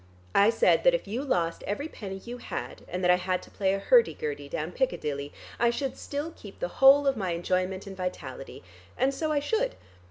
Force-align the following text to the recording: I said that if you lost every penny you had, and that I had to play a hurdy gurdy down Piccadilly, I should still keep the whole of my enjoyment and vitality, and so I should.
I 0.33 0.49
said 0.49 0.83
that 0.83 0.95
if 0.95 1.07
you 1.07 1.21
lost 1.23 1.63
every 1.67 1.87
penny 1.87 2.15
you 2.15 2.39
had, 2.39 2.81
and 2.87 3.03
that 3.03 3.11
I 3.11 3.17
had 3.17 3.43
to 3.43 3.51
play 3.51 3.75
a 3.75 3.79
hurdy 3.79 4.15
gurdy 4.15 4.49
down 4.49 4.71
Piccadilly, 4.71 5.31
I 5.59 5.69
should 5.69 5.95
still 5.95 6.31
keep 6.35 6.57
the 6.59 6.69
whole 6.79 7.05
of 7.05 7.15
my 7.15 7.33
enjoyment 7.33 7.85
and 7.85 7.95
vitality, 7.95 8.63
and 8.97 9.13
so 9.13 9.31
I 9.31 9.39
should. 9.39 9.75